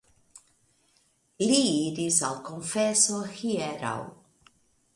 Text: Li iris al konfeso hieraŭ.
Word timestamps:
Li 1.43 1.59
iris 1.81 2.17
al 2.29 2.41
konfeso 2.49 3.21
hieraŭ. 3.37 3.97